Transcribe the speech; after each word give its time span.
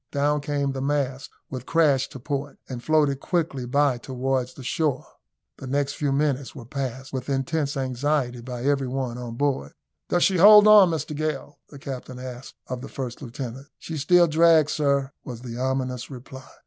Down 0.11 0.41
came 0.41 0.71
the 0.71 0.81
mast 0.81 1.29
with 1.51 1.67
crash 1.67 2.09
to 2.09 2.19
port, 2.19 2.57
and 2.67 2.83
floated 2.83 3.19
quickly 3.19 3.67
by 3.67 3.99
towards 3.99 4.55
the 4.55 4.63
shore. 4.63 5.05
The 5.57 5.67
next 5.67 5.93
few 5.93 6.11
minutes 6.11 6.55
were 6.55 6.65
passed 6.65 7.13
with 7.13 7.29
intense 7.29 7.77
anxiety 7.77 8.41
by 8.41 8.63
every 8.63 8.87
one 8.87 9.19
on 9.19 9.35
board. 9.35 9.73
"Does 10.09 10.23
she 10.23 10.37
hold 10.37 10.67
on, 10.67 10.89
Mr 10.89 11.15
Gale?" 11.15 11.59
the 11.69 11.77
captain 11.77 12.17
asked 12.17 12.55
of 12.65 12.81
the 12.81 12.89
first 12.89 13.21
lieutenant. 13.21 13.67
"She 13.77 13.95
still 13.95 14.25
drags, 14.25 14.71
sir," 14.73 15.11
was 15.23 15.41
the 15.41 15.59
ominous 15.59 16.09
reply. 16.09 16.49